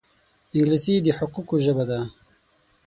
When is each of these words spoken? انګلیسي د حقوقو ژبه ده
انګلیسي 0.55 0.93
د 1.05 1.07
حقوقو 1.17 1.55
ژبه 1.65 1.83
ده 1.89 1.99